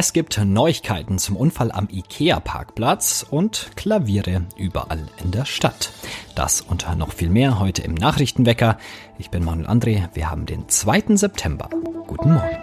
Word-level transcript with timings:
Es 0.00 0.12
gibt 0.12 0.38
Neuigkeiten 0.38 1.18
zum 1.18 1.34
Unfall 1.36 1.72
am 1.72 1.88
IKEA-Parkplatz 1.90 3.26
und 3.28 3.72
Klaviere 3.74 4.42
überall 4.56 5.04
in 5.24 5.32
der 5.32 5.44
Stadt. 5.44 5.90
Das 6.36 6.60
und 6.60 6.86
noch 6.96 7.10
viel 7.12 7.30
mehr 7.30 7.58
heute 7.58 7.82
im 7.82 7.94
Nachrichtenwecker. 7.94 8.78
Ich 9.18 9.30
bin 9.30 9.44
Manuel 9.44 9.66
André. 9.66 10.08
Wir 10.14 10.30
haben 10.30 10.46
den 10.46 10.68
2. 10.68 11.16
September. 11.16 11.68
Guten 12.06 12.34
Morgen. 12.34 12.58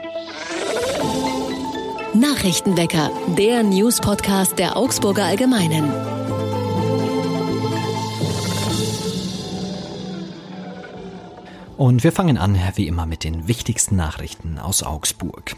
Nachrichtenwecker, 2.13 3.11
der 3.37 3.63
News-Podcast 3.63 4.57
der 4.57 4.77
Augsburger 4.77 5.25
Allgemeinen. 5.25 6.14
Und 11.77 12.05
wir 12.05 12.13
fangen 12.13 12.37
an, 12.37 12.57
wie 12.75 12.87
immer, 12.87 13.05
mit 13.05 13.25
den 13.25 13.49
wichtigsten 13.49 13.97
Nachrichten 13.97 14.59
aus 14.59 14.83
Augsburg. 14.83 15.55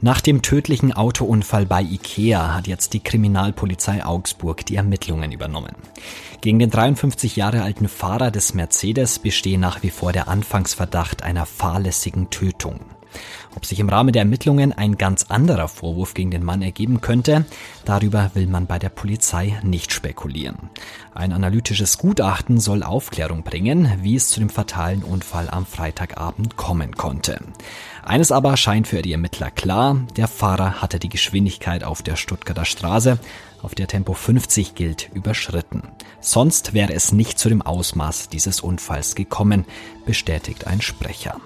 Nach 0.00 0.22
dem 0.22 0.40
tödlichen 0.40 0.94
Autounfall 0.94 1.66
bei 1.66 1.82
Ikea 1.82 2.54
hat 2.54 2.66
jetzt 2.66 2.94
die 2.94 3.00
Kriminalpolizei 3.00 4.04
Augsburg 4.04 4.64
die 4.64 4.76
Ermittlungen 4.76 5.32
übernommen. 5.32 5.74
Gegen 6.40 6.58
den 6.58 6.70
53 6.70 7.36
Jahre 7.36 7.62
alten 7.62 7.88
Fahrer 7.88 8.30
des 8.30 8.54
Mercedes 8.54 9.18
bestehe 9.18 9.58
nach 9.58 9.82
wie 9.82 9.90
vor 9.90 10.12
der 10.12 10.28
Anfangsverdacht 10.28 11.22
einer 11.22 11.44
fahrlässigen 11.44 12.30
Tötung. 12.30 12.80
Ob 13.56 13.66
sich 13.66 13.80
im 13.80 13.88
Rahmen 13.88 14.12
der 14.12 14.22
Ermittlungen 14.22 14.72
ein 14.72 14.96
ganz 14.96 15.26
anderer 15.28 15.68
Vorwurf 15.68 16.14
gegen 16.14 16.30
den 16.30 16.44
Mann 16.44 16.62
ergeben 16.62 17.00
könnte, 17.00 17.44
darüber 17.84 18.30
will 18.34 18.46
man 18.46 18.66
bei 18.66 18.78
der 18.78 18.88
Polizei 18.88 19.58
nicht 19.62 19.92
spekulieren. 19.92 20.70
Ein 21.14 21.32
analytisches 21.32 21.98
Gutachten 21.98 22.60
soll 22.60 22.82
Aufklärung 22.82 23.42
bringen, 23.42 23.92
wie 24.02 24.16
es 24.16 24.28
zu 24.28 24.40
dem 24.40 24.50
fatalen 24.50 25.02
Unfall 25.02 25.50
am 25.50 25.66
Freitagabend 25.66 26.56
kommen 26.56 26.94
konnte. 26.94 27.40
Eines 28.02 28.32
aber 28.32 28.56
scheint 28.56 28.88
für 28.88 29.02
die 29.02 29.12
Ermittler 29.12 29.50
klar, 29.50 29.96
der 30.16 30.28
Fahrer 30.28 30.80
hatte 30.80 30.98
die 30.98 31.08
Geschwindigkeit 31.08 31.84
auf 31.84 32.02
der 32.02 32.16
Stuttgarter 32.16 32.64
Straße 32.64 33.18
auf 33.62 33.74
der 33.74 33.86
Tempo 33.86 34.14
50 34.14 34.74
gilt, 34.74 35.10
überschritten. 35.12 35.82
Sonst 36.20 36.74
wäre 36.74 36.92
es 36.92 37.12
nicht 37.12 37.38
zu 37.38 37.48
dem 37.48 37.62
Ausmaß 37.62 38.28
dieses 38.28 38.60
Unfalls 38.60 39.14
gekommen, 39.14 39.64
bestätigt 40.04 40.66
ein 40.66 40.80
Sprecher. 40.80 41.40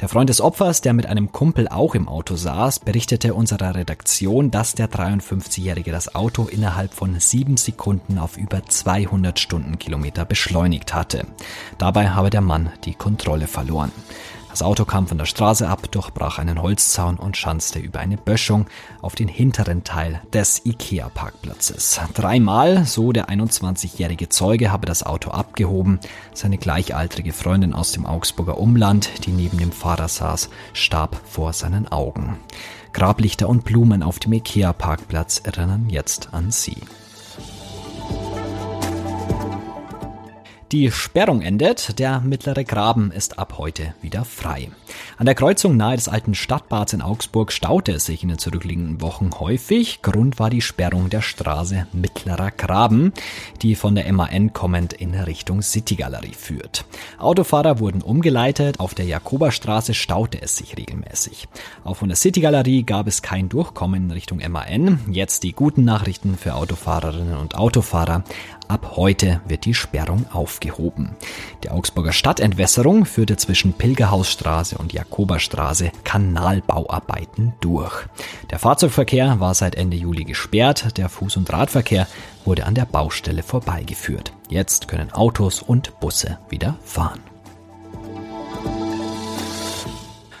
Der 0.00 0.08
Freund 0.08 0.30
des 0.30 0.40
Opfers, 0.40 0.80
der 0.80 0.92
mit 0.92 1.06
einem 1.06 1.32
Kumpel 1.32 1.68
auch 1.68 1.94
im 1.94 2.08
Auto 2.08 2.36
saß, 2.36 2.80
berichtete 2.80 3.34
unserer 3.34 3.74
Redaktion, 3.74 4.50
dass 4.50 4.74
der 4.74 4.90
53-Jährige 4.90 5.92
das 5.92 6.14
Auto 6.14 6.44
innerhalb 6.44 6.94
von 6.94 7.18
sieben 7.20 7.56
Sekunden 7.56 8.18
auf 8.18 8.36
über 8.36 8.64
200 8.64 9.38
Stundenkilometer 9.38 10.24
beschleunigt 10.24 10.94
hatte. 10.94 11.26
Dabei 11.78 12.10
habe 12.10 12.30
der 12.30 12.40
Mann 12.40 12.70
die 12.84 12.94
Kontrolle 12.94 13.46
verloren. 13.46 13.92
Das 14.50 14.62
Auto 14.62 14.84
kam 14.84 15.06
von 15.06 15.16
der 15.16 15.26
Straße 15.26 15.68
ab, 15.68 15.90
durchbrach 15.90 16.38
einen 16.38 16.60
Holzzaun 16.60 17.16
und 17.16 17.36
schanzte 17.36 17.78
über 17.78 18.00
eine 18.00 18.16
Böschung 18.16 18.66
auf 19.00 19.14
den 19.14 19.28
hinteren 19.28 19.84
Teil 19.84 20.20
des 20.32 20.66
IKEA-Parkplatzes. 20.66 22.00
Dreimal, 22.14 22.84
so 22.84 23.12
der 23.12 23.28
21-jährige 23.28 24.28
Zeuge, 24.28 24.72
habe 24.72 24.86
das 24.86 25.04
Auto 25.04 25.30
abgehoben. 25.30 26.00
Seine 26.34 26.58
gleichaltrige 26.58 27.32
Freundin 27.32 27.74
aus 27.74 27.92
dem 27.92 28.06
Augsburger 28.06 28.58
Umland, 28.58 29.24
die 29.24 29.30
neben 29.30 29.58
dem 29.58 29.72
Fahrer 29.72 30.08
saß, 30.08 30.50
starb 30.72 31.20
vor 31.24 31.52
seinen 31.52 31.90
Augen. 31.90 32.36
Grablichter 32.92 33.48
und 33.48 33.64
Blumen 33.64 34.02
auf 34.02 34.18
dem 34.18 34.32
IKEA-Parkplatz 34.32 35.40
erinnern 35.44 35.88
jetzt 35.88 36.34
an 36.34 36.50
sie. 36.50 36.76
Die 40.72 40.92
Sperrung 40.92 41.42
endet, 41.42 41.98
der 41.98 42.20
mittlere 42.20 42.62
Graben 42.62 43.10
ist 43.10 43.40
ab 43.40 43.54
heute 43.58 43.92
wieder 44.02 44.24
frei. 44.24 44.70
An 45.18 45.26
der 45.26 45.34
Kreuzung 45.34 45.76
nahe 45.76 45.96
des 45.96 46.06
alten 46.06 46.32
Stadtbads 46.36 46.92
in 46.92 47.02
Augsburg 47.02 47.50
staute 47.50 47.90
es 47.90 48.06
sich 48.06 48.22
in 48.22 48.28
den 48.28 48.38
zurückliegenden 48.38 49.00
Wochen 49.00 49.30
häufig. 49.40 50.00
Grund 50.00 50.38
war 50.38 50.48
die 50.48 50.60
Sperrung 50.60 51.10
der 51.10 51.22
Straße 51.22 51.88
Mittlerer 51.92 52.52
Graben, 52.52 53.12
die 53.62 53.74
von 53.74 53.96
der 53.96 54.12
MAN 54.12 54.52
kommend 54.52 54.92
in 54.92 55.12
Richtung 55.16 55.60
Citygalerie 55.60 56.34
führt. 56.34 56.84
Autofahrer 57.18 57.80
wurden 57.80 58.00
umgeleitet, 58.00 58.78
auf 58.78 58.94
der 58.94 59.06
Jakoberstraße 59.06 59.92
staute 59.92 60.40
es 60.40 60.56
sich 60.56 60.76
regelmäßig. 60.76 61.48
Auch 61.82 61.96
von 61.96 62.10
der 62.10 62.16
Citygalerie 62.16 62.84
gab 62.84 63.08
es 63.08 63.22
kein 63.22 63.48
Durchkommen 63.48 64.04
in 64.04 64.10
Richtung 64.12 64.40
MAN. 64.48 65.00
Jetzt 65.10 65.42
die 65.42 65.52
guten 65.52 65.82
Nachrichten 65.82 66.38
für 66.38 66.54
Autofahrerinnen 66.54 67.36
und 67.36 67.56
Autofahrer. 67.56 68.22
Ab 68.70 68.92
heute 68.94 69.40
wird 69.48 69.64
die 69.64 69.74
Sperrung 69.74 70.26
aufgehoben. 70.32 71.16
Die 71.64 71.70
Augsburger 71.70 72.12
Stadtentwässerung 72.12 73.04
führte 73.04 73.36
zwischen 73.36 73.72
Pilgerhausstraße 73.72 74.78
und 74.78 74.92
Jakoberstraße 74.92 75.90
Kanalbauarbeiten 76.04 77.54
durch. 77.60 78.06
Der 78.48 78.60
Fahrzeugverkehr 78.60 79.40
war 79.40 79.54
seit 79.54 79.74
Ende 79.74 79.96
Juli 79.96 80.22
gesperrt, 80.22 80.96
der 80.98 81.10
Fuß- 81.10 81.38
und 81.38 81.52
Radverkehr 81.52 82.06
wurde 82.44 82.64
an 82.64 82.76
der 82.76 82.84
Baustelle 82.84 83.42
vorbeigeführt. 83.42 84.32
Jetzt 84.48 84.86
können 84.86 85.10
Autos 85.10 85.62
und 85.62 85.98
Busse 85.98 86.38
wieder 86.48 86.76
fahren. 86.84 87.18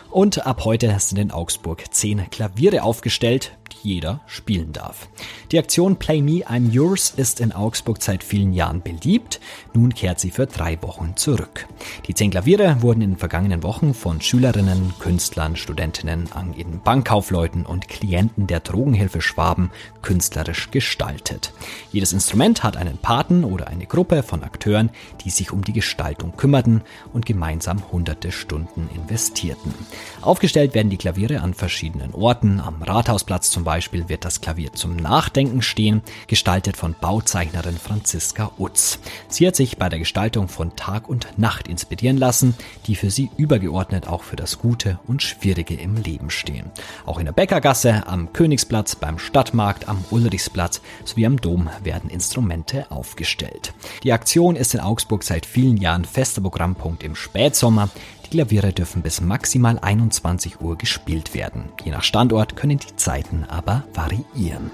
Und 0.08 0.46
ab 0.46 0.64
heute 0.64 0.94
sind 1.00 1.18
in 1.18 1.30
Augsburg 1.32 1.84
zehn 1.90 2.30
Klaviere 2.30 2.84
aufgestellt, 2.84 3.58
jeder 3.82 4.20
spielen 4.26 4.72
darf. 4.72 5.08
Die 5.52 5.58
Aktion 5.58 5.96
Play 5.96 6.22
Me, 6.22 6.46
I'm 6.46 6.70
Yours 6.70 7.10
ist 7.16 7.40
in 7.40 7.52
Augsburg 7.52 8.02
seit 8.02 8.22
vielen 8.22 8.52
Jahren 8.52 8.82
beliebt. 8.82 9.40
Nun 9.74 9.94
kehrt 9.94 10.20
sie 10.20 10.30
für 10.30 10.46
drei 10.46 10.80
Wochen 10.82 11.16
zurück. 11.16 11.66
Die 12.06 12.14
zehn 12.14 12.30
Klaviere 12.30 12.82
wurden 12.82 13.02
in 13.02 13.10
den 13.10 13.18
vergangenen 13.18 13.62
Wochen 13.62 13.94
von 13.94 14.20
Schülerinnen, 14.20 14.92
Künstlern, 14.98 15.56
Studentinnen, 15.56 16.30
angehenden 16.32 16.80
Bankkaufleuten 16.82 17.66
und 17.66 17.88
Klienten 17.88 18.46
der 18.46 18.60
Drogenhilfe 18.60 19.20
Schwaben 19.20 19.70
künstlerisch 20.02 20.70
gestaltet. 20.70 21.52
Jedes 21.90 22.12
Instrument 22.12 22.62
hat 22.62 22.76
einen 22.76 22.98
Paten 22.98 23.44
oder 23.44 23.68
eine 23.68 23.86
Gruppe 23.86 24.22
von 24.22 24.44
Akteuren, 24.44 24.90
die 25.24 25.30
sich 25.30 25.52
um 25.52 25.64
die 25.64 25.72
Gestaltung 25.72 26.36
kümmerten 26.36 26.82
und 27.12 27.26
gemeinsam 27.26 27.82
hunderte 27.90 28.30
Stunden 28.30 28.88
investierten. 28.94 29.74
Aufgestellt 30.20 30.74
werden 30.74 30.90
die 30.90 30.96
Klaviere 30.96 31.40
an 31.40 31.54
verschiedenen 31.54 32.14
Orten, 32.14 32.60
am 32.60 32.82
Rathausplatz 32.82 33.50
zum 33.50 33.64
Beispiel 33.64 33.69
wird 33.70 34.24
das 34.24 34.40
Klavier 34.40 34.72
zum 34.72 34.96
Nachdenken 34.96 35.62
stehen, 35.62 36.02
gestaltet 36.26 36.76
von 36.76 36.96
Bauzeichnerin 37.00 37.78
Franziska 37.78 38.50
Utz. 38.58 38.98
Sie 39.28 39.46
hat 39.46 39.54
sich 39.54 39.78
bei 39.78 39.88
der 39.88 40.00
Gestaltung 40.00 40.48
von 40.48 40.74
Tag 40.74 41.08
und 41.08 41.38
Nacht 41.38 41.68
inspirieren 41.68 42.16
lassen, 42.16 42.56
die 42.86 42.96
für 42.96 43.10
sie 43.10 43.30
übergeordnet 43.36 44.08
auch 44.08 44.24
für 44.24 44.34
das 44.34 44.58
Gute 44.58 44.98
und 45.06 45.22
Schwierige 45.22 45.74
im 45.74 45.94
Leben 45.94 46.30
stehen. 46.30 46.72
Auch 47.06 47.20
in 47.20 47.26
der 47.26 47.32
Bäckergasse, 47.32 48.08
am 48.08 48.32
Königsplatz, 48.32 48.96
beim 48.96 49.20
Stadtmarkt, 49.20 49.88
am 49.88 50.04
Ulrichsplatz 50.10 50.80
sowie 51.04 51.26
am 51.26 51.40
Dom 51.40 51.70
werden 51.84 52.10
Instrumente 52.10 52.90
aufgestellt. 52.90 53.72
Die 54.02 54.12
Aktion 54.12 54.56
ist 54.56 54.74
in 54.74 54.80
Augsburg 54.80 55.22
seit 55.22 55.46
vielen 55.46 55.76
Jahren 55.76 56.04
fester 56.04 56.40
Programmpunkt 56.40 57.04
im 57.04 57.14
Spätsommer. 57.14 57.88
Die 58.30 58.36
Klaviere 58.36 58.72
dürfen 58.72 59.02
bis 59.02 59.20
maximal 59.20 59.80
21 59.80 60.60
Uhr 60.60 60.78
gespielt 60.78 61.34
werden. 61.34 61.64
Je 61.84 61.90
nach 61.90 62.04
Standort 62.04 62.54
können 62.54 62.78
die 62.78 62.94
Zeiten 62.94 63.44
aber 63.48 63.82
variieren. 63.92 64.70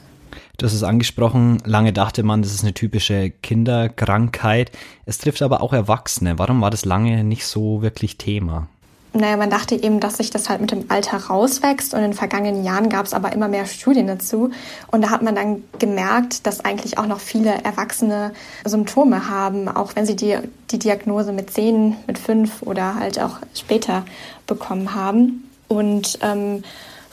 Du 0.57 0.65
hast 0.65 0.73
es 0.73 0.83
angesprochen, 0.83 1.59
lange 1.63 1.93
dachte 1.93 2.23
man, 2.23 2.41
das 2.41 2.53
ist 2.53 2.63
eine 2.63 2.73
typische 2.73 3.29
Kinderkrankheit. 3.29 4.71
Es 5.05 5.17
trifft 5.17 5.41
aber 5.41 5.61
auch 5.61 5.71
Erwachsene. 5.71 6.37
Warum 6.37 6.59
war 6.59 6.69
das 6.69 6.83
lange 6.83 7.23
nicht 7.23 7.45
so 7.45 7.81
wirklich 7.81 8.17
Thema? 8.17 8.67
Naja, 9.11 9.37
man 9.37 9.49
dachte 9.49 9.75
eben, 9.75 9.99
dass 9.99 10.17
sich 10.17 10.29
das 10.29 10.49
halt 10.49 10.61
mit 10.61 10.69
dem 10.71 10.85
Alter 10.89 11.17
rauswächst 11.17 11.93
und 11.93 11.99
in 11.99 12.11
den 12.11 12.13
vergangenen 12.13 12.63
Jahren 12.63 12.89
gab 12.89 13.07
es 13.07 13.13
aber 13.13 13.33
immer 13.33 13.47
mehr 13.47 13.65
Studien 13.65 14.05
dazu. 14.05 14.51
Und 14.91 15.01
da 15.01 15.09
hat 15.09 15.23
man 15.23 15.33
dann 15.33 15.63
gemerkt, 15.79 16.45
dass 16.45 16.63
eigentlich 16.63 16.99
auch 16.99 17.07
noch 17.07 17.19
viele 17.19 17.63
Erwachsene 17.63 18.33
Symptome 18.65 19.27
haben, 19.27 19.67
auch 19.67 19.95
wenn 19.95 20.05
sie 20.05 20.15
die, 20.15 20.37
die 20.69 20.77
Diagnose 20.77 21.31
mit 21.31 21.49
zehn, 21.51 21.95
mit 22.05 22.19
fünf 22.19 22.61
oder 22.61 22.95
halt 22.95 23.19
auch 23.19 23.39
später 23.55 24.05
bekommen 24.45 24.93
haben. 24.93 25.49
Und 25.67 26.19
ähm, 26.21 26.63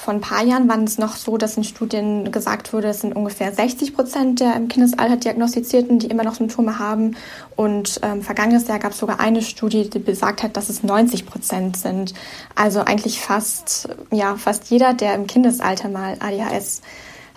vor 0.06 0.14
ein 0.14 0.20
paar 0.20 0.44
Jahren 0.44 0.68
war 0.68 0.80
es 0.84 0.98
noch 0.98 1.16
so, 1.16 1.36
dass 1.36 1.56
in 1.56 1.64
Studien 1.64 2.30
gesagt 2.30 2.72
wurde, 2.72 2.86
es 2.86 3.00
sind 3.00 3.16
ungefähr 3.16 3.52
60 3.52 3.92
Prozent 3.92 4.38
der 4.38 4.54
im 4.54 4.68
Kindesalter 4.68 5.16
Diagnostizierten, 5.16 5.98
die 5.98 6.06
immer 6.06 6.22
noch 6.22 6.36
Symptome 6.36 6.78
haben. 6.78 7.16
Und 7.56 7.98
ähm, 8.04 8.22
vergangenes 8.22 8.68
Jahr 8.68 8.78
gab 8.78 8.92
es 8.92 8.98
sogar 8.98 9.18
eine 9.18 9.42
Studie, 9.42 9.90
die 9.90 9.98
besagt 9.98 10.44
hat, 10.44 10.56
dass 10.56 10.68
es 10.68 10.84
90 10.84 11.26
Prozent 11.26 11.76
sind. 11.76 12.14
Also 12.54 12.82
eigentlich 12.82 13.20
fast, 13.20 13.88
ja, 14.12 14.36
fast 14.36 14.70
jeder, 14.70 14.94
der 14.94 15.16
im 15.16 15.26
Kindesalter 15.26 15.88
mal 15.88 16.16
ADHS 16.20 16.82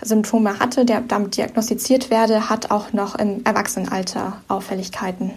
Symptome 0.00 0.60
hatte, 0.60 0.84
der 0.84 1.00
damit 1.00 1.36
diagnostiziert 1.38 2.08
werde, 2.08 2.50
hat 2.50 2.70
auch 2.70 2.92
noch 2.92 3.16
im 3.16 3.44
Erwachsenenalter 3.44 4.42
Auffälligkeiten. 4.46 5.32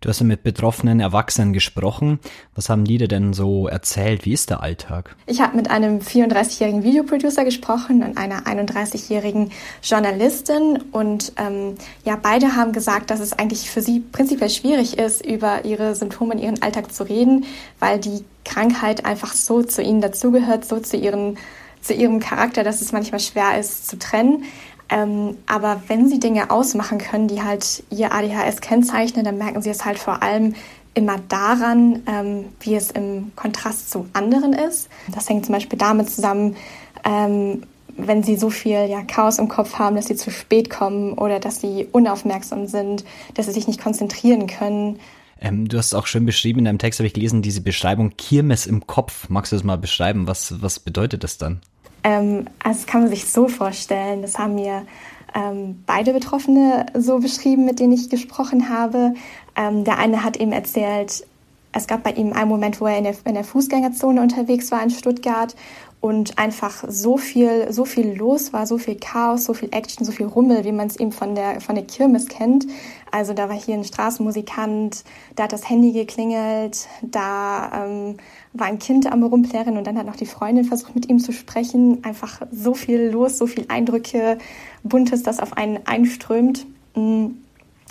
Du 0.00 0.08
hast 0.08 0.20
ja 0.20 0.24
mit 0.24 0.42
betroffenen 0.42 0.98
Erwachsenen 0.98 1.52
gesprochen. 1.52 2.20
Was 2.54 2.70
haben 2.70 2.86
die 2.86 2.96
dir 2.96 3.06
denn 3.06 3.34
so 3.34 3.68
erzählt? 3.68 4.24
Wie 4.24 4.32
ist 4.32 4.48
der 4.48 4.62
Alltag? 4.62 5.14
Ich 5.26 5.42
habe 5.42 5.54
mit 5.54 5.70
einem 5.70 5.98
34-jährigen 5.98 6.82
Videoproducer 6.82 7.44
gesprochen 7.44 8.02
und 8.02 8.16
einer 8.16 8.46
31-jährigen 8.46 9.52
Journalistin. 9.82 10.78
Und 10.90 11.32
ähm, 11.36 11.74
ja, 12.06 12.16
beide 12.16 12.56
haben 12.56 12.72
gesagt, 12.72 13.10
dass 13.10 13.20
es 13.20 13.34
eigentlich 13.34 13.70
für 13.70 13.82
sie 13.82 14.00
prinzipiell 14.00 14.48
schwierig 14.48 14.96
ist, 14.96 15.24
über 15.24 15.66
ihre 15.66 15.94
Symptome 15.94 16.32
in 16.32 16.38
ihren 16.38 16.62
Alltag 16.62 16.94
zu 16.94 17.02
reden, 17.02 17.44
weil 17.78 17.98
die 17.98 18.24
Krankheit 18.46 19.04
einfach 19.04 19.34
so 19.34 19.62
zu 19.62 19.82
ihnen 19.82 20.00
dazugehört, 20.00 20.64
so 20.64 20.80
zu 20.80 20.96
ihren 20.96 21.36
zu 21.82 21.94
ihrem 21.94 22.20
Charakter, 22.20 22.62
dass 22.62 22.80
es 22.80 22.92
manchmal 22.92 23.20
schwer 23.20 23.58
ist 23.58 23.88
zu 23.88 23.98
trennen. 23.98 24.44
Ähm, 24.90 25.36
aber 25.46 25.82
wenn 25.86 26.08
sie 26.08 26.18
Dinge 26.18 26.50
ausmachen 26.50 26.98
können, 26.98 27.28
die 27.28 27.42
halt 27.42 27.84
ihr 27.90 28.12
ADHS 28.12 28.60
kennzeichnen, 28.60 29.24
dann 29.24 29.38
merken 29.38 29.62
sie 29.62 29.70
es 29.70 29.84
halt 29.84 29.98
vor 29.98 30.22
allem 30.22 30.54
immer 30.94 31.18
daran, 31.28 32.02
ähm, 32.06 32.46
wie 32.60 32.74
es 32.74 32.90
im 32.90 33.32
Kontrast 33.36 33.90
zu 33.90 34.08
anderen 34.12 34.52
ist. 34.52 34.88
Das 35.14 35.28
hängt 35.28 35.46
zum 35.46 35.54
Beispiel 35.54 35.78
damit 35.78 36.10
zusammen, 36.10 36.56
ähm, 37.04 37.62
wenn 37.96 38.22
sie 38.22 38.36
so 38.36 38.50
viel 38.50 38.86
ja, 38.88 39.02
Chaos 39.02 39.38
im 39.38 39.48
Kopf 39.48 39.78
haben, 39.78 39.96
dass 39.96 40.06
sie 40.06 40.16
zu 40.16 40.30
spät 40.30 40.70
kommen 40.70 41.12
oder 41.12 41.38
dass 41.38 41.60
sie 41.60 41.86
unaufmerksam 41.92 42.66
sind, 42.66 43.04
dass 43.34 43.46
sie 43.46 43.52
sich 43.52 43.68
nicht 43.68 43.80
konzentrieren 43.80 44.46
können. 44.46 44.98
Ähm, 45.40 45.68
du 45.68 45.78
hast 45.78 45.94
auch 45.94 46.06
schön 46.06 46.26
beschrieben 46.26 46.60
in 46.60 46.64
deinem 46.66 46.78
Text, 46.78 46.98
habe 46.98 47.06
ich 47.06 47.14
gelesen, 47.14 47.42
diese 47.42 47.60
Beschreibung 47.60 48.16
Kirmes 48.16 48.66
im 48.66 48.86
Kopf. 48.86 49.28
Magst 49.28 49.52
du 49.52 49.56
das 49.56 49.64
mal 49.64 49.78
beschreiben? 49.78 50.26
Was, 50.26 50.60
was 50.60 50.80
bedeutet 50.80 51.24
das 51.24 51.38
dann? 51.38 51.60
Ähm, 52.04 52.46
also 52.62 52.80
das 52.80 52.86
kann 52.86 53.02
man 53.02 53.10
sich 53.10 53.30
so 53.30 53.48
vorstellen. 53.48 54.22
Das 54.22 54.38
haben 54.38 54.54
mir 54.54 54.86
ähm, 55.34 55.82
beide 55.86 56.12
Betroffene 56.12 56.86
so 56.94 57.18
beschrieben, 57.18 57.64
mit 57.64 57.80
denen 57.80 57.92
ich 57.92 58.10
gesprochen 58.10 58.68
habe. 58.68 59.14
Ähm, 59.56 59.84
der 59.84 59.98
eine 59.98 60.24
hat 60.24 60.36
eben 60.36 60.52
erzählt, 60.52 61.26
es 61.72 61.86
gab 61.86 62.02
bei 62.02 62.12
ihm 62.12 62.32
einen 62.32 62.48
Moment, 62.48 62.80
wo 62.80 62.86
er 62.86 62.98
in 62.98 63.04
der, 63.04 63.14
in 63.24 63.34
der 63.34 63.44
Fußgängerzone 63.44 64.20
unterwegs 64.20 64.72
war 64.72 64.82
in 64.82 64.90
Stuttgart 64.90 65.54
und 66.00 66.38
einfach 66.38 66.84
so 66.88 67.18
viel, 67.18 67.70
so 67.72 67.84
viel 67.84 68.16
los 68.16 68.54
war, 68.54 68.66
so 68.66 68.78
viel 68.78 68.96
Chaos, 68.96 69.44
so 69.44 69.52
viel 69.52 69.68
Action, 69.70 70.06
so 70.06 70.12
viel 70.12 70.26
Rummel, 70.26 70.64
wie 70.64 70.72
man 70.72 70.86
es 70.86 70.96
eben 70.96 71.12
von 71.12 71.34
der, 71.34 71.60
von 71.60 71.74
der 71.74 71.84
Kirmes 71.84 72.26
kennt. 72.26 72.66
Also 73.10 73.34
da 73.34 73.50
war 73.50 73.56
hier 73.56 73.74
ein 73.74 73.84
Straßenmusikant, 73.84 75.04
da 75.36 75.44
hat 75.44 75.52
das 75.52 75.68
Handy 75.68 75.92
geklingelt, 75.92 76.88
da 77.02 77.84
ähm, 77.84 78.16
war 78.54 78.66
ein 78.66 78.78
Kind 78.78 79.12
am 79.12 79.22
Rumplären 79.22 79.76
und 79.76 79.86
dann 79.86 79.98
hat 79.98 80.06
noch 80.06 80.16
die 80.16 80.26
Freundin 80.26 80.64
versucht, 80.64 80.94
mit 80.94 81.08
ihm 81.10 81.18
zu 81.18 81.32
sprechen. 81.32 82.02
Einfach 82.02 82.40
so 82.50 82.72
viel 82.72 83.10
los, 83.10 83.36
so 83.36 83.46
viel 83.46 83.66
Eindrücke, 83.68 84.38
Buntes, 84.82 85.22
das 85.22 85.38
auf 85.38 85.58
einen 85.58 85.80
einströmt, 85.86 86.66
mm, 86.94 87.26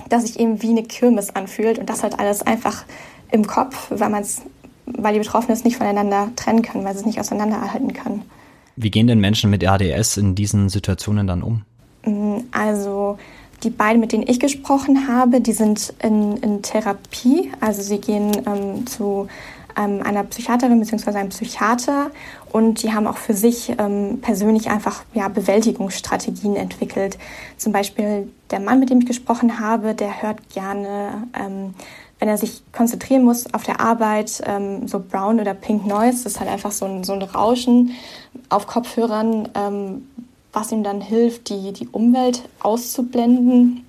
dass 0.10 0.24
sich 0.24 0.40
eben 0.40 0.64
wie 0.64 0.70
eine 0.70 0.84
Kirmes 0.84 1.36
anfühlt 1.36 1.78
und 1.78 1.90
das 1.90 2.02
halt 2.02 2.18
alles 2.18 2.42
einfach 2.42 2.86
im 3.32 3.46
Kopf, 3.46 3.92
weil 3.92 4.10
man 4.10 4.24
es 4.24 4.42
weil 4.98 5.14
die 5.14 5.20
Betroffenen 5.20 5.54
es 5.54 5.64
nicht 5.64 5.78
voneinander 5.78 6.30
trennen 6.36 6.62
können, 6.62 6.84
weil 6.84 6.94
sie 6.94 7.00
es 7.00 7.06
nicht 7.06 7.20
auseinanderhalten 7.20 7.94
können. 7.94 8.24
Wie 8.76 8.92
gehen 8.92 9.08
denn 9.08 9.20
Menschen 9.20 9.50
mit 9.50 9.68
ADS 9.68 10.18
in 10.18 10.36
diesen 10.36 10.70
Situationen 10.70 11.28
dann 11.28 11.44
um? 11.44 11.64
Mm, 12.06 12.44
also 12.52 13.18
die 13.64 13.70
beiden, 13.70 14.00
mit 14.00 14.14
denen 14.14 14.26
ich 14.28 14.40
gesprochen 14.40 15.08
habe, 15.08 15.42
die 15.42 15.52
sind 15.52 15.94
in, 16.02 16.38
in 16.38 16.62
Therapie. 16.62 17.52
Also 17.60 17.82
sie 17.82 18.00
gehen 18.00 18.32
ähm, 18.46 18.88
zu 18.88 19.28
ähm, 19.78 20.02
einer 20.04 20.24
Psychiaterin 20.24 20.80
bzw. 20.80 21.18
einem 21.18 21.30
Psychiater 21.30 22.12
und 22.52 22.84
die 22.84 22.94
haben 22.94 23.08
auch 23.08 23.18
für 23.18 23.34
sich 23.34 23.74
ähm, 23.78 24.20
persönlich 24.22 24.70
einfach 24.70 25.04
ja, 25.14 25.28
Bewältigungsstrategien 25.28 26.56
entwickelt. 26.56 27.18
Zum 27.58 27.72
Beispiel 27.72 28.30
der 28.52 28.60
Mann, 28.60 28.80
mit 28.80 28.90
dem 28.90 29.00
ich 29.00 29.06
gesprochen 29.06 29.60
habe, 29.60 29.94
der 29.94 30.22
hört 30.22 30.50
gerne 30.50 31.28
ähm, 31.38 31.74
wenn 32.20 32.28
er 32.28 32.38
sich 32.38 32.62
konzentrieren 32.74 33.24
muss 33.24 33.54
auf 33.54 33.64
der 33.64 33.80
Arbeit, 33.80 34.42
ähm, 34.46 34.88
so 34.88 35.00
Brown 35.00 35.40
oder 35.40 35.54
Pink 35.54 35.86
Noise, 35.86 36.24
das 36.24 36.34
ist 36.34 36.40
halt 36.40 36.50
einfach 36.50 36.72
so 36.72 36.86
ein, 36.86 37.04
so 37.04 37.14
ein 37.14 37.22
Rauschen 37.22 37.92
auf 38.50 38.68
Kopfhörern, 38.68 39.50
ähm, 39.56 40.08
was 40.52 40.72
ihm 40.72 40.84
dann 40.84 41.02
hilft, 41.02 41.50
die, 41.50 41.72
die 41.72 41.88
Umwelt 41.88 42.44
auszublenden. 42.60 43.86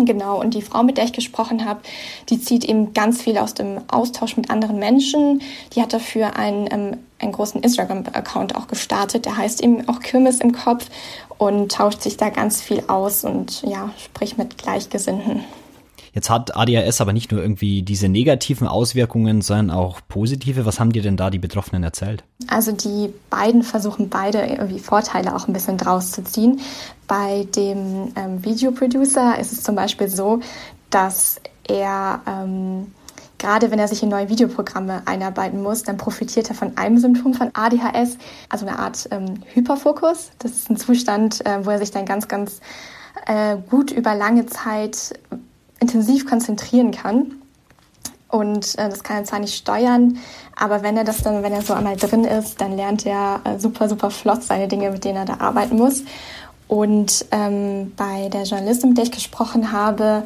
Genau, 0.00 0.40
und 0.40 0.54
die 0.54 0.62
Frau, 0.62 0.84
mit 0.84 0.96
der 0.96 1.04
ich 1.04 1.12
gesprochen 1.12 1.64
habe, 1.64 1.80
die 2.28 2.40
zieht 2.40 2.64
eben 2.64 2.94
ganz 2.94 3.20
viel 3.20 3.36
aus 3.36 3.54
dem 3.54 3.80
Austausch 3.88 4.36
mit 4.36 4.48
anderen 4.48 4.78
Menschen. 4.78 5.42
Die 5.74 5.82
hat 5.82 5.92
dafür 5.92 6.36
einen, 6.36 6.68
ähm, 6.70 6.96
einen 7.18 7.32
großen 7.32 7.60
Instagram-Account 7.60 8.54
auch 8.54 8.68
gestartet, 8.68 9.26
der 9.26 9.36
heißt 9.36 9.60
eben 9.60 9.88
auch 9.88 9.98
Kirmes 9.98 10.40
im 10.40 10.52
Kopf 10.52 10.86
und 11.36 11.72
tauscht 11.72 12.02
sich 12.02 12.16
da 12.16 12.30
ganz 12.30 12.60
viel 12.60 12.84
aus 12.86 13.24
und 13.24 13.62
ja, 13.62 13.90
spricht 14.04 14.38
mit 14.38 14.56
Gleichgesinnten. 14.56 15.44
Jetzt 16.18 16.30
hat 16.30 16.56
ADHS 16.56 17.00
aber 17.00 17.12
nicht 17.12 17.30
nur 17.30 17.40
irgendwie 17.40 17.82
diese 17.82 18.08
negativen 18.08 18.66
Auswirkungen, 18.66 19.40
sondern 19.40 19.70
auch 19.70 20.00
positive. 20.08 20.66
Was 20.66 20.80
haben 20.80 20.90
dir 20.90 21.00
denn 21.00 21.16
da 21.16 21.30
die 21.30 21.38
Betroffenen 21.38 21.84
erzählt? 21.84 22.24
Also 22.48 22.72
die 22.72 23.14
beiden 23.30 23.62
versuchen 23.62 24.08
beide 24.08 24.40
irgendwie 24.40 24.80
Vorteile 24.80 25.36
auch 25.36 25.46
ein 25.46 25.52
bisschen 25.52 25.76
draus 25.76 26.10
zu 26.10 26.24
ziehen. 26.24 26.58
Bei 27.06 27.46
dem 27.54 28.12
ähm, 28.16 28.44
Videoproducer 28.44 29.38
ist 29.38 29.52
es 29.52 29.62
zum 29.62 29.76
Beispiel 29.76 30.08
so, 30.08 30.40
dass 30.90 31.40
er 31.68 32.20
ähm, 32.26 32.88
gerade 33.38 33.70
wenn 33.70 33.78
er 33.78 33.86
sich 33.86 34.02
in 34.02 34.08
neue 34.08 34.28
Videoprogramme 34.28 35.02
einarbeiten 35.04 35.62
muss, 35.62 35.84
dann 35.84 35.98
profitiert 35.98 36.48
er 36.48 36.56
von 36.56 36.76
einem 36.76 36.98
Symptom 36.98 37.32
von 37.32 37.50
ADHS, 37.52 38.18
also 38.48 38.66
eine 38.66 38.80
Art 38.80 39.06
ähm, 39.12 39.34
Hyperfokus. 39.54 40.32
Das 40.40 40.50
ist 40.50 40.68
ein 40.68 40.78
Zustand, 40.78 41.46
äh, 41.46 41.64
wo 41.64 41.70
er 41.70 41.78
sich 41.78 41.92
dann 41.92 42.06
ganz, 42.06 42.26
ganz 42.26 42.60
äh, 43.26 43.56
gut 43.70 43.92
über 43.92 44.16
lange 44.16 44.46
Zeit 44.46 45.14
intensiv 45.80 46.26
konzentrieren 46.26 46.90
kann. 46.90 47.34
Und 48.28 48.76
äh, 48.78 48.88
das 48.88 49.02
kann 49.02 49.18
er 49.18 49.24
zwar 49.24 49.38
nicht 49.38 49.54
steuern, 49.54 50.18
aber 50.54 50.82
wenn 50.82 50.96
er 50.96 51.04
das 51.04 51.22
dann, 51.22 51.42
wenn 51.42 51.52
er 51.52 51.62
so 51.62 51.72
einmal 51.72 51.96
drin 51.96 52.24
ist, 52.24 52.60
dann 52.60 52.76
lernt 52.76 53.06
er 53.06 53.40
äh, 53.44 53.58
super, 53.58 53.88
super 53.88 54.10
flott 54.10 54.42
seine 54.42 54.68
Dinge, 54.68 54.90
mit 54.90 55.04
denen 55.04 55.16
er 55.16 55.24
da 55.24 55.40
arbeiten 55.40 55.76
muss. 55.76 56.02
Und 56.66 57.24
ähm, 57.30 57.92
bei 57.96 58.28
der 58.28 58.42
Journalistin, 58.42 58.90
mit 58.90 58.98
der 58.98 59.04
ich 59.04 59.12
gesprochen 59.12 59.72
habe, 59.72 60.24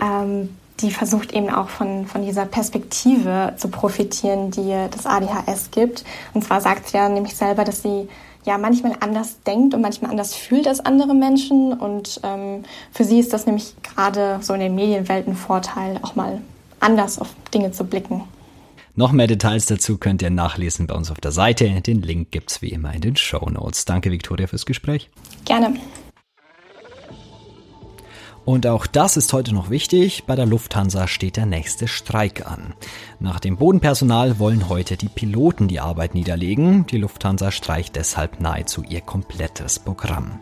ähm, 0.00 0.56
die 0.80 0.90
versucht 0.90 1.32
eben 1.32 1.50
auch 1.50 1.68
von, 1.68 2.06
von 2.06 2.22
dieser 2.24 2.46
Perspektive 2.46 3.52
zu 3.56 3.68
profitieren, 3.68 4.50
die 4.50 4.74
das 4.90 5.06
ADHS 5.06 5.70
gibt. 5.70 6.04
Und 6.32 6.42
zwar 6.44 6.60
sagt 6.60 6.88
sie 6.88 6.96
ja 6.96 7.08
nämlich 7.08 7.36
selber, 7.36 7.64
dass 7.64 7.82
sie 7.82 8.08
ja 8.44 8.58
manchmal 8.58 8.94
anders 9.00 9.42
denkt 9.42 9.74
und 9.74 9.80
manchmal 9.80 10.10
anders 10.10 10.34
fühlt 10.34 10.66
als 10.66 10.80
andere 10.80 11.14
Menschen. 11.14 11.72
Und 11.72 12.20
ähm, 12.22 12.64
für 12.92 13.04
sie 13.04 13.18
ist 13.18 13.32
das 13.32 13.46
nämlich 13.46 13.74
gerade 13.82 14.38
so 14.42 14.54
in 14.54 14.60
der 14.60 14.70
Medienwelt 14.70 15.26
ein 15.26 15.36
Vorteil, 15.36 15.98
auch 16.02 16.14
mal 16.14 16.40
anders 16.80 17.18
auf 17.18 17.28
Dinge 17.54 17.72
zu 17.72 17.84
blicken. 17.84 18.24
Noch 18.94 19.12
mehr 19.12 19.26
Details 19.26 19.66
dazu 19.66 19.96
könnt 19.96 20.20
ihr 20.20 20.30
nachlesen 20.30 20.86
bei 20.86 20.94
uns 20.94 21.10
auf 21.10 21.18
der 21.18 21.32
Seite. 21.32 21.80
Den 21.80 22.02
Link 22.02 22.30
gibt 22.30 22.50
es 22.50 22.60
wie 22.60 22.68
immer 22.68 22.92
in 22.92 23.00
den 23.00 23.16
Show 23.16 23.48
Notes. 23.48 23.86
Danke, 23.86 24.10
Viktoria, 24.10 24.46
fürs 24.46 24.66
Gespräch. 24.66 25.08
Gerne. 25.46 25.74
Und 28.44 28.66
auch 28.66 28.86
das 28.86 29.16
ist 29.16 29.32
heute 29.32 29.54
noch 29.54 29.70
wichtig. 29.70 30.24
Bei 30.26 30.34
der 30.34 30.46
Lufthansa 30.46 31.06
steht 31.06 31.36
der 31.36 31.46
nächste 31.46 31.86
Streik 31.86 32.44
an. 32.50 32.74
Nach 33.20 33.38
dem 33.38 33.56
Bodenpersonal 33.56 34.40
wollen 34.40 34.68
heute 34.68 34.96
die 34.96 35.08
Piloten 35.08 35.68
die 35.68 35.78
Arbeit 35.78 36.14
niederlegen. 36.14 36.84
Die 36.86 36.98
Lufthansa 36.98 37.52
streicht 37.52 37.94
deshalb 37.94 38.40
nahezu 38.40 38.82
ihr 38.82 39.00
komplettes 39.00 39.78
Programm. 39.78 40.40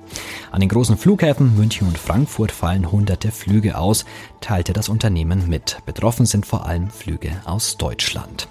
An 0.50 0.60
den 0.60 0.70
großen 0.70 0.96
Flughäfen 0.96 1.56
München 1.56 1.88
und 1.88 1.98
Frankfurt 1.98 2.52
fallen 2.52 2.90
hunderte 2.90 3.30
Flüge 3.30 3.76
aus, 3.76 4.06
teilte 4.40 4.72
das 4.72 4.88
Unternehmen 4.88 5.48
mit. 5.48 5.78
Betroffen 5.86 6.26
sind 6.26 6.46
vor 6.46 6.66
allem 6.66 6.90
Flüge 6.90 7.30
aus 7.44 7.76
Deutschland. 7.76 8.48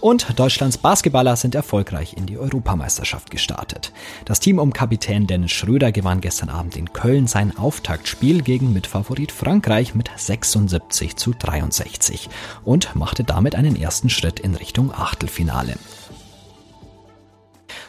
Und 0.00 0.38
Deutschlands 0.38 0.78
Basketballer 0.78 1.36
sind 1.36 1.54
erfolgreich 1.54 2.16
in 2.16 2.26
die 2.26 2.38
Europameisterschaft 2.38 3.30
gestartet. 3.30 3.92
Das 4.24 4.40
Team 4.40 4.58
um 4.58 4.72
Kapitän 4.72 5.26
Dennis 5.26 5.52
Schröder 5.52 5.92
gewann 5.92 6.20
gestern 6.20 6.48
Abend 6.48 6.76
in 6.76 6.92
Köln 6.92 7.26
sein 7.26 7.56
Auftaktspiel 7.56 8.42
gegen 8.42 8.72
Mitfavorit 8.72 9.30
Frankreich 9.30 9.94
mit 9.94 10.10
76 10.14 11.16
zu 11.16 11.32
63 11.32 12.28
und 12.64 12.96
machte 12.96 13.22
damit 13.22 13.54
einen 13.54 13.76
ersten 13.76 14.10
Schritt 14.10 14.40
in 14.40 14.54
Richtung 14.54 14.92
Achtelfinale. 14.92 15.76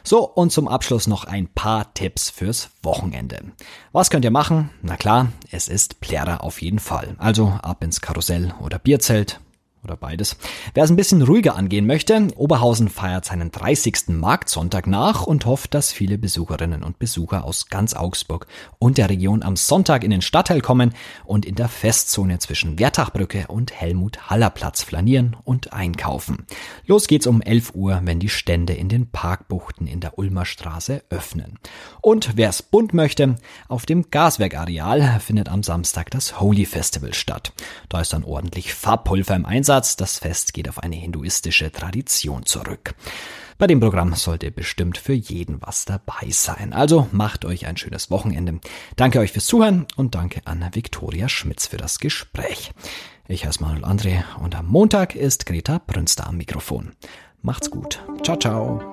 So, 0.05 0.27
und 0.27 0.51
zum 0.51 0.67
Abschluss 0.67 1.07
noch 1.07 1.23
ein 1.23 1.47
paar 1.47 1.93
Tipps 1.93 2.29
fürs 2.29 2.69
Wochenende. 2.81 3.41
Was 3.93 4.09
könnt 4.09 4.25
ihr 4.25 4.31
machen? 4.31 4.69
Na 4.81 4.97
klar, 4.97 5.29
es 5.51 5.69
ist 5.69 6.01
Plärrer 6.01 6.43
auf 6.43 6.61
jeden 6.61 6.79
Fall. 6.79 7.15
Also 7.19 7.57
ab 7.61 7.83
ins 7.83 8.01
Karussell 8.01 8.53
oder 8.61 8.79
Bierzelt, 8.79 9.39
oder 9.83 9.97
beides. 9.97 10.37
Wer 10.73 10.83
es 10.83 10.89
ein 10.89 10.95
bisschen 10.95 11.21
ruhiger 11.21 11.55
angehen 11.55 11.85
möchte, 11.85 12.27
Oberhausen 12.35 12.87
feiert 12.87 13.25
seinen 13.25 13.51
30. 13.51 14.09
Marktsonntag 14.09 14.87
nach 14.87 15.23
und 15.27 15.45
hofft, 15.45 15.73
dass 15.73 15.91
viele 15.91 16.17
Besucherinnen 16.17 16.83
und 16.83 16.99
Besucher 16.99 17.43
aus 17.43 17.67
ganz 17.67 17.93
Augsburg 17.93 18.47
und 18.79 18.97
der 18.97 19.09
Region 19.09 19.43
am 19.43 19.55
Sonntag 19.55 20.03
in 20.03 20.11
den 20.11 20.21
Stadtteil 20.21 20.61
kommen 20.61 20.93
und 21.25 21.45
in 21.45 21.55
der 21.55 21.67
Festzone 21.67 22.39
zwischen 22.39 22.79
Wertachbrücke 22.79 23.47
und 23.47 23.73
Helmut-Haller-Platz 23.73 24.83
flanieren 24.83 25.35
und 25.43 25.73
einkaufen. 25.73 26.45
Los 26.85 27.07
geht's 27.07 27.27
um 27.27 27.41
11 27.41 27.75
Uhr, 27.75 28.01
wenn 28.03 28.19
die 28.19 28.29
Stände 28.29 28.73
in 28.73 28.87
den 28.87 29.11
Parkbuchten 29.11 29.87
in 29.87 29.99
der 29.99 30.17
Ulmer 30.17 30.45
Straße 30.45 31.03
öffnen. 31.09 31.59
Und 32.01 32.37
wer 32.37 32.49
es 32.49 32.61
bunt 32.61 32.93
möchte, 32.93 33.35
auf 33.67 33.85
dem 33.85 34.09
Gaswerkareal 34.09 35.19
findet 35.19 35.49
am 35.49 35.63
Samstag 35.63 36.09
das 36.11 36.39
Holy 36.39 36.65
Festival 36.65 37.13
statt. 37.13 37.51
Da 37.89 37.99
ist 37.99 38.13
dann 38.13 38.23
ordentlich 38.23 38.73
Farbpulver 38.73 39.35
im 39.35 39.45
Einsatz 39.45 39.72
Ansatz. 39.73 39.95
Das 39.95 40.19
Fest 40.19 40.53
geht 40.53 40.69
auf 40.69 40.79
eine 40.79 40.95
hinduistische 40.95 41.71
Tradition 41.71 42.45
zurück. 42.45 42.93
Bei 43.57 43.65
dem 43.65 43.79
Programm 43.79 44.13
sollte 44.13 44.51
bestimmt 44.51 44.99
für 44.99 45.13
jeden 45.13 45.61
was 45.61 45.85
dabei 45.85 46.29
sein. 46.29 46.73
Also 46.73 47.07
macht 47.11 47.43
euch 47.43 47.65
ein 47.65 47.77
schönes 47.77 48.11
Wochenende. 48.11 48.59
Danke 48.95 49.19
euch 49.19 49.31
fürs 49.31 49.47
Zuhören 49.47 49.87
und 49.95 50.13
danke 50.13 50.41
an 50.45 50.63
Viktoria 50.73 51.27
Schmitz 51.27 51.65
für 51.65 51.77
das 51.77 51.97
Gespräch. 51.97 52.71
Ich 53.27 53.47
heiße 53.47 53.63
Manuel 53.63 53.85
André 53.85 54.23
und 54.43 54.55
am 54.55 54.67
Montag 54.67 55.15
ist 55.15 55.47
Greta 55.47 55.79
Brünster 55.79 56.27
am 56.27 56.37
Mikrofon. 56.37 56.91
Macht's 57.41 57.71
gut. 57.71 57.99
Ciao, 58.23 58.37
ciao. 58.37 58.92